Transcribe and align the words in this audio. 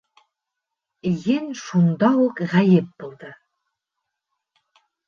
Ен 1.35 1.45
шунда 1.63 2.09
уҡ 2.25 2.43
ғәйеп 2.55 2.91
булды. 3.05 3.31